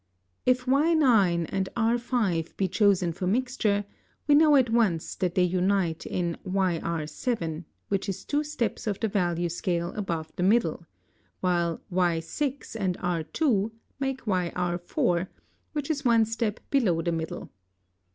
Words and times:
(71) 0.47 0.47
If 0.83 0.99
Y9 0.99 1.45
and 1.49 1.69
R5 1.77 2.57
be 2.57 2.67
chosen 2.67 3.11
for 3.13 3.27
mixture, 3.27 3.85
we 4.25 4.33
know 4.33 4.55
at 4.55 4.71
once 4.71 5.13
that 5.17 5.35
they 5.35 5.43
unite 5.43 6.07
in 6.07 6.37
YR7, 6.43 7.65
which 7.87 8.09
is 8.09 8.25
two 8.25 8.43
steps 8.43 8.87
of 8.87 8.99
the 8.99 9.07
value 9.07 9.47
scale 9.47 9.89
above 9.95 10.35
the 10.37 10.41
middle; 10.41 10.87
while 11.41 11.81
Y6 11.93 12.75
and 12.79 12.97
R2 12.97 13.69
make 13.99 14.23
YR4, 14.25 15.27
which 15.73 15.91
is 15.91 16.03
one 16.03 16.25
step 16.25 16.59
below 16.71 17.03
the 17.03 17.11
middle. 17.11 17.51